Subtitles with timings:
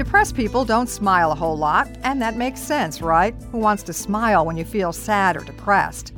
[0.00, 3.34] Depressed people don't smile a whole lot, and that makes sense, right?
[3.52, 6.14] Who wants to smile when you feel sad or depressed?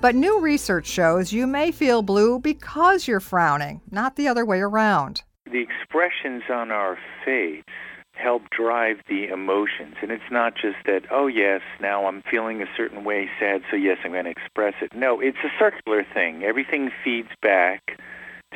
[0.00, 4.60] But new research shows you may feel blue because you're frowning, not the other way
[4.60, 5.24] around.
[5.50, 7.64] The expressions on our face
[8.12, 9.96] help drive the emotions.
[10.00, 13.74] And it's not just that, oh, yes, now I'm feeling a certain way, sad, so
[13.74, 14.94] yes, I'm going to express it.
[14.94, 16.44] No, it's a circular thing.
[16.44, 17.98] Everything feeds back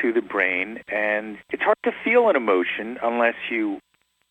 [0.00, 3.80] to the brain, and it's hard to feel an emotion unless you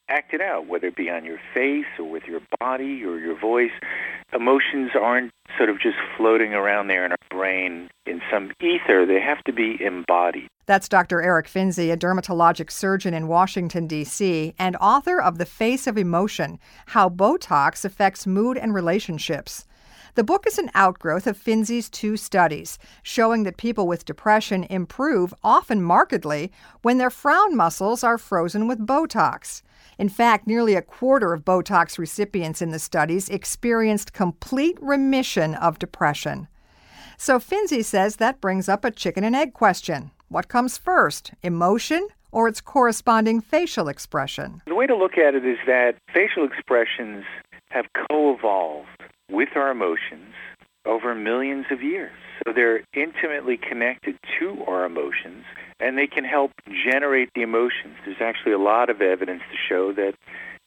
[0.10, 3.40] act it out, whether it be on your face or with your body or your
[3.40, 3.72] voice.
[4.34, 9.06] Emotions aren't sort of just floating around there in our brain in some ether.
[9.06, 10.48] They have to be embodied.
[10.66, 11.22] That's Dr.
[11.22, 16.60] Eric Finzi, a dermatologic surgeon in Washington, D.C., and author of The Face of Emotion
[16.88, 19.66] How Botox Affects Mood and Relationships.
[20.16, 25.34] The book is an outgrowth of Finzi's two studies, showing that people with depression improve,
[25.44, 26.52] often markedly,
[26.82, 29.62] when their frown muscles are frozen with Botox.
[29.98, 35.80] In fact, nearly a quarter of Botox recipients in the studies experienced complete remission of
[35.80, 36.48] depression.
[37.18, 40.12] So Finzi says that brings up a chicken and egg question.
[40.30, 44.62] What comes first, emotion or its corresponding facial expression?
[44.68, 47.26] The way to look at it is that facial expressions
[47.70, 48.88] have co evolved
[49.32, 50.34] with our emotions
[50.86, 52.12] over millions of years.
[52.46, 55.44] So they're intimately connected to our emotions
[55.80, 57.96] and they can help generate the emotions.
[58.06, 60.14] There's actually a lot of evidence to show that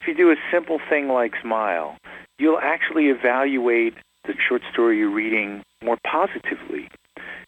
[0.01, 1.97] if you do a simple thing like smile,
[2.39, 3.95] you'll actually evaluate
[4.25, 6.89] the short story you're reading more positively.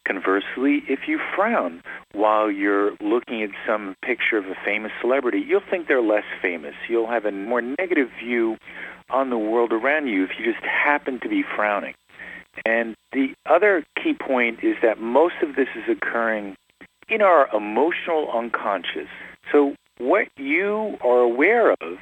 [0.07, 1.81] Conversely, if you frown
[2.13, 6.75] while you're looking at some picture of a famous celebrity, you'll think they're less famous.
[6.89, 8.57] You'll have a more negative view
[9.11, 11.95] on the world around you if you just happen to be frowning.
[12.67, 16.57] And the other key point is that most of this is occurring
[17.09, 19.09] in our emotional unconscious.
[19.51, 21.99] So what you are aware of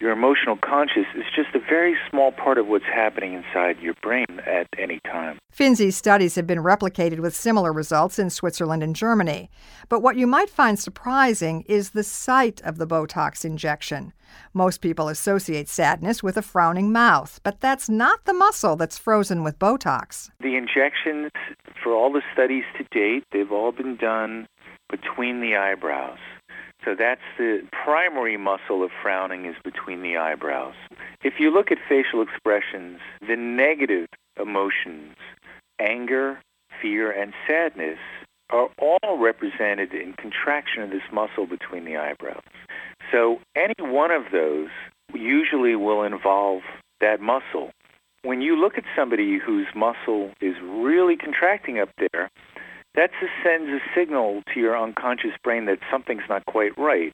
[0.00, 4.26] your emotional conscious is just a very small part of what's happening inside your brain
[4.46, 5.38] at any time.
[5.50, 9.50] Finzi's studies have been replicated with similar results in Switzerland and Germany.
[9.88, 14.12] But what you might find surprising is the site of the Botox injection.
[14.52, 19.42] Most people associate sadness with a frowning mouth, but that's not the muscle that's frozen
[19.42, 20.30] with Botox.
[20.40, 21.30] The injections,
[21.82, 24.46] for all the studies to date, they've all been done
[24.90, 26.18] between the eyebrows.
[26.86, 30.76] So that's the primary muscle of frowning is between the eyebrows.
[31.24, 34.06] If you look at facial expressions, the negative
[34.40, 35.16] emotions,
[35.80, 36.38] anger,
[36.80, 37.98] fear, and sadness,
[38.50, 42.42] are all represented in contraction of this muscle between the eyebrows.
[43.10, 44.68] So any one of those
[45.12, 46.62] usually will involve
[47.00, 47.72] that muscle.
[48.22, 52.30] When you look at somebody whose muscle is really contracting up there,
[52.96, 53.10] that
[53.44, 57.12] sends a signal to your unconscious brain that something's not quite right.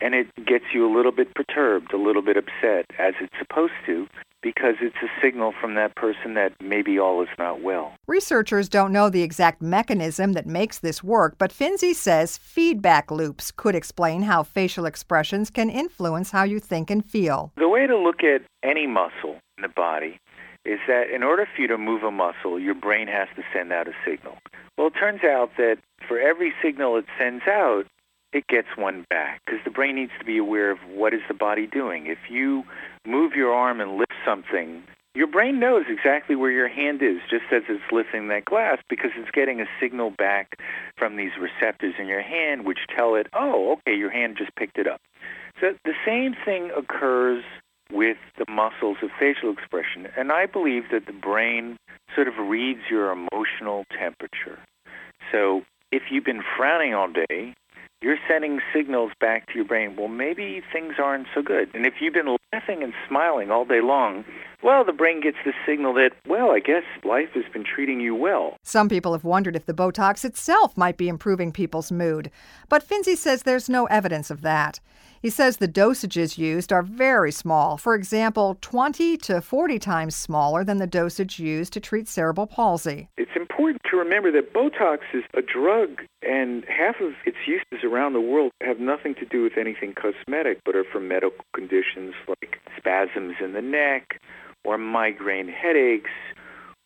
[0.00, 3.72] And it gets you a little bit perturbed, a little bit upset, as it's supposed
[3.86, 4.06] to,
[4.42, 7.94] because it's a signal from that person that maybe all is not well.
[8.08, 13.52] Researchers don't know the exact mechanism that makes this work, but Finzi says feedback loops
[13.52, 17.52] could explain how facial expressions can influence how you think and feel.
[17.56, 20.18] The way to look at any muscle in the body
[20.64, 23.72] is that in order for you to move a muscle, your brain has to send
[23.72, 24.38] out a signal.
[24.78, 27.84] Well, it turns out that for every signal it sends out,
[28.32, 31.34] it gets one back because the brain needs to be aware of what is the
[31.34, 32.06] body doing.
[32.06, 32.64] If you
[33.06, 34.82] move your arm and lift something,
[35.14, 39.10] your brain knows exactly where your hand is just as it's lifting that glass because
[39.16, 40.58] it's getting a signal back
[40.96, 44.78] from these receptors in your hand which tell it, oh, okay, your hand just picked
[44.78, 45.02] it up.
[45.60, 47.44] So the same thing occurs
[47.92, 50.08] with the muscles of facial expression.
[50.16, 51.76] And I believe that the brain
[52.14, 54.58] sort of reads your emotional temperature.
[55.30, 57.54] So if you've been frowning all day,
[58.00, 61.70] you're sending signals back to your brain, well, maybe things aren't so good.
[61.74, 64.24] And if you've been laughing and smiling all day long,
[64.62, 68.14] well, the brain gets the signal that, well, I guess life has been treating you
[68.14, 68.56] well.
[68.62, 72.30] Some people have wondered if the Botox itself might be improving people's mood.
[72.68, 74.80] But Finzi says there's no evidence of that.
[75.20, 80.62] He says the dosages used are very small, for example, 20 to 40 times smaller
[80.62, 83.08] than the dosage used to treat cerebral palsy.
[83.16, 83.30] It's
[83.62, 88.20] important to remember that Botox is a drug, and half of its uses around the
[88.20, 93.36] world have nothing to do with anything cosmetic, but are for medical conditions like spasms
[93.40, 94.20] in the neck,
[94.64, 96.10] or migraine headaches,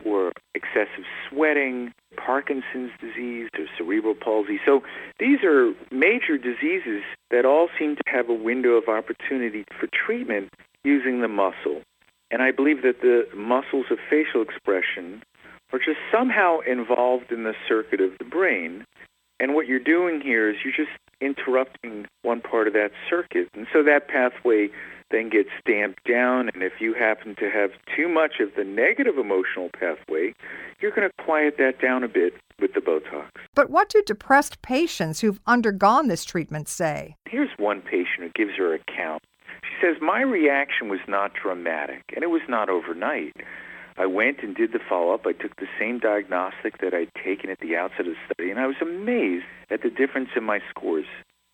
[0.05, 4.61] or excessive sweating, Parkinson's disease, or cerebral palsy.
[4.67, 4.83] So
[5.19, 10.51] these are major diseases that all seem to have a window of opportunity for treatment
[10.85, 11.81] using the muscle.
[12.31, 15.23] And I believe that the muscles of facial expression
[15.77, 18.85] are just somehow involved in the circuit of the brain.
[19.39, 23.49] And what you're doing here is you're just interrupting one part of that circuit.
[23.55, 24.71] And so that pathway
[25.11, 26.49] then gets stamped down.
[26.55, 30.33] And if you happen to have too much of the negative emotional pathway,
[30.81, 33.27] you're going to quiet that down a bit with the Botox.
[33.55, 37.17] But what do depressed patients who've undergone this treatment say?
[37.29, 39.23] Here's one patient who gives her account.
[39.63, 43.35] She says, My reaction was not dramatic, and it was not overnight.
[43.99, 45.27] I went and did the follow up.
[45.27, 48.61] I took the same diagnostic that I'd taken at the outset of the study, and
[48.61, 51.07] I was amazed at the difference in my scores.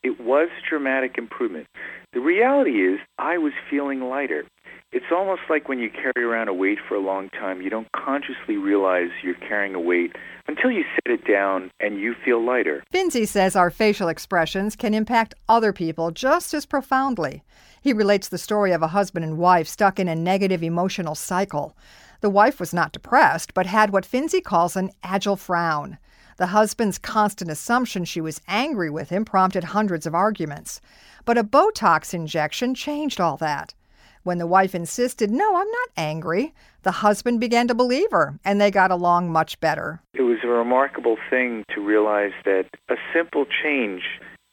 [0.02, 1.68] It was dramatic improvement.
[2.12, 4.44] The reality is, I was feeling lighter.
[4.92, 7.90] It's almost like when you carry around a weight for a long time, you don't
[7.92, 10.14] consciously realize you're carrying a weight
[10.46, 12.84] until you set it down and you feel lighter.
[12.92, 17.42] Finzi says our facial expressions can impact other people just as profoundly.
[17.80, 21.74] He relates the story of a husband and wife stuck in a negative emotional cycle.
[22.20, 25.96] The wife was not depressed, but had what Finzi calls an agile frown.
[26.36, 30.82] The husband's constant assumption she was angry with him prompted hundreds of arguments.
[31.24, 33.72] But a Botox injection changed all that.
[34.24, 38.60] When the wife insisted, No, I'm not angry, the husband began to believe her, and
[38.60, 40.00] they got along much better.
[40.14, 44.02] It was a remarkable thing to realize that a simple change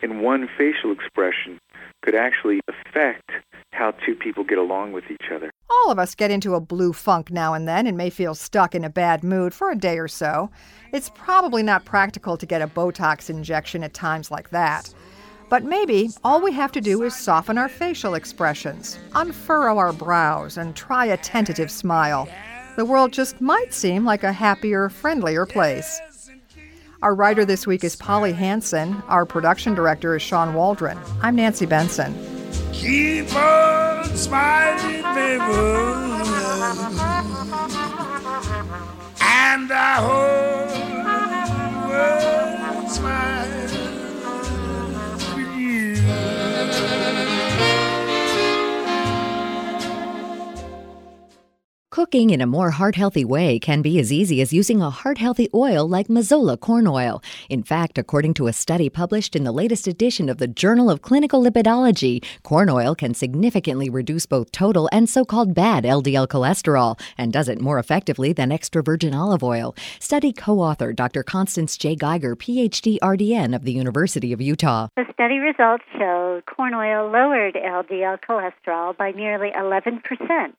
[0.01, 1.59] in one facial expression
[2.01, 3.29] could actually affect
[3.73, 5.51] how two people get along with each other.
[5.69, 8.73] All of us get into a blue funk now and then and may feel stuck
[8.73, 10.49] in a bad mood for a day or so.
[10.91, 14.93] It's probably not practical to get a Botox injection at times like that.
[15.49, 20.57] But maybe all we have to do is soften our facial expressions, unfurrow our brows,
[20.57, 22.29] and try a tentative smile.
[22.75, 25.99] The world just might seem like a happier, friendlier place.
[27.01, 29.01] Our writer this week is Polly Hanson.
[29.07, 30.99] Our production director is Sean Waldron.
[31.21, 32.13] I'm Nancy Benson.
[32.71, 35.43] Keep on smiling, baby.
[39.21, 40.69] And I hope
[41.89, 43.58] world smiles
[51.91, 55.17] Cooking in a more heart healthy way can be as easy as using a heart
[55.17, 57.19] healthy oil like Mazola corn oil.
[57.49, 61.01] In fact, according to a study published in the latest edition of the Journal of
[61.01, 66.99] Clinical Lipidology, corn oil can significantly reduce both total and so called bad LDL cholesterol
[67.17, 69.75] and does it more effectively than extra virgin olive oil.
[69.99, 71.23] Study co author Dr.
[71.23, 71.95] Constance J.
[71.95, 74.89] Geiger, PhD RDN of the University of Utah.
[74.95, 80.03] The study results showed corn oil lowered LDL cholesterol by nearly 11%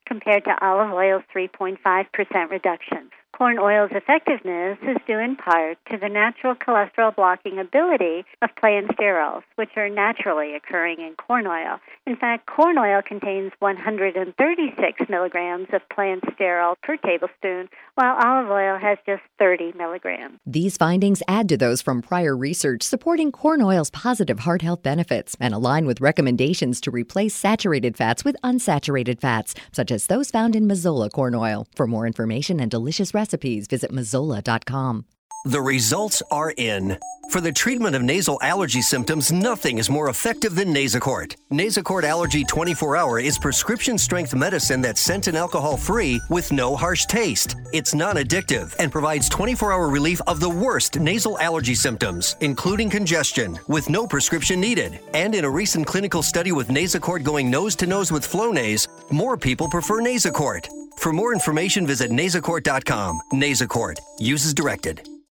[0.07, 3.11] compared to olive oil's 3.5% reduction.
[3.41, 8.89] Corn oil's effectiveness is due in part to the natural cholesterol blocking ability of plant
[8.89, 11.81] sterols, which are naturally occurring in corn oil.
[12.07, 18.77] In fact, corn oil contains 136 milligrams of plant sterol per tablespoon, while olive oil
[18.77, 20.39] has just 30 milligrams.
[20.45, 25.35] These findings add to those from prior research supporting corn oil's positive heart health benefits
[25.41, 30.55] and align with recommendations to replace saturated fats with unsaturated fats, such as those found
[30.55, 31.67] in Mazola corn oil.
[31.75, 35.05] For more information and delicious recipes, recipes, visit Mazola.com.
[35.47, 36.99] The results are in.
[37.31, 41.37] For the treatment of nasal allergy symptoms, nothing is more effective than Nasacort.
[41.53, 46.75] Nasacort Allergy 24 Hour is prescription strength medicine that's scent and alcohol free with no
[46.75, 47.55] harsh taste.
[47.73, 52.91] It's non addictive and provides 24 hour relief of the worst nasal allergy symptoms, including
[52.91, 54.99] congestion, with no prescription needed.
[55.15, 59.37] And in a recent clinical study with Nasacort going nose to nose with Flonase, more
[59.37, 60.69] people prefer Nasacort.
[61.01, 63.23] For more information, visit nasacort.com.
[63.33, 64.01] Nasacort.
[64.19, 65.09] Uses directed.